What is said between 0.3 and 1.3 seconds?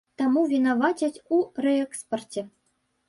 вінавацяць